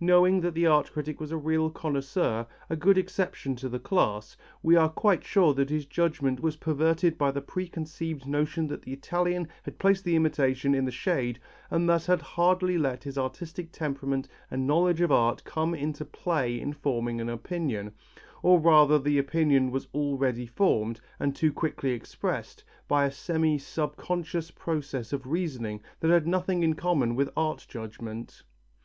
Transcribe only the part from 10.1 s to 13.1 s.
imitation in the shade and thus had hardly let